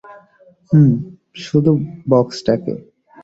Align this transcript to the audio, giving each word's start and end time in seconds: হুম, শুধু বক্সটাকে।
হুম, 0.71 0.91
শুধু 1.35 1.71
বক্সটাকে। 2.09 2.73